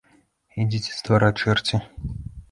Ідзіце 0.61 0.95
з 0.99 1.03
двара, 1.09 1.29
чэрці! 1.43 1.81